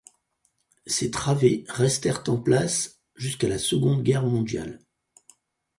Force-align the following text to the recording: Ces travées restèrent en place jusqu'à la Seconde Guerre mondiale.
Ces 0.87 1.11
travées 1.11 1.63
restèrent 1.69 2.23
en 2.25 2.37
place 2.37 3.03
jusqu'à 3.15 3.47
la 3.47 3.59
Seconde 3.59 4.01
Guerre 4.01 4.25
mondiale. 4.25 4.79